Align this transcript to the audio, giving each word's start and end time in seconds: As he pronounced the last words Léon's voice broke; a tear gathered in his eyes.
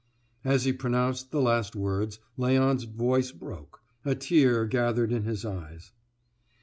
As 0.43 0.63
he 0.63 0.73
pronounced 0.73 1.29
the 1.29 1.43
last 1.43 1.75
words 1.75 2.17
Léon's 2.35 2.85
voice 2.85 3.31
broke; 3.31 3.81
a 4.03 4.15
tear 4.15 4.65
gathered 4.65 5.11
in 5.11 5.25
his 5.25 5.45
eyes. 5.45 5.91